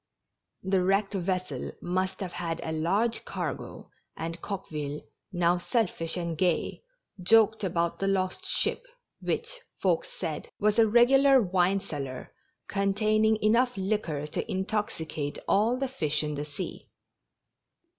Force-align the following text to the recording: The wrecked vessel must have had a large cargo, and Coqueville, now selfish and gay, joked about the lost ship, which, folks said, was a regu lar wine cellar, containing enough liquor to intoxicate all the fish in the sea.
The 0.63 0.81
wrecked 0.81 1.13
vessel 1.13 1.73
must 1.79 2.21
have 2.21 2.31
had 2.31 2.59
a 2.63 2.71
large 2.71 3.23
cargo, 3.23 3.91
and 4.17 4.41
Coqueville, 4.41 5.01
now 5.31 5.59
selfish 5.59 6.17
and 6.17 6.35
gay, 6.35 6.81
joked 7.21 7.63
about 7.63 7.99
the 7.99 8.07
lost 8.07 8.43
ship, 8.43 8.83
which, 9.19 9.59
folks 9.79 10.09
said, 10.09 10.49
was 10.59 10.79
a 10.79 10.85
regu 10.85 11.21
lar 11.21 11.39
wine 11.39 11.81
cellar, 11.81 12.33
containing 12.67 13.35
enough 13.43 13.77
liquor 13.77 14.25
to 14.25 14.51
intoxicate 14.51 15.37
all 15.47 15.77
the 15.77 15.87
fish 15.87 16.23
in 16.23 16.33
the 16.33 16.45
sea. 16.45 16.89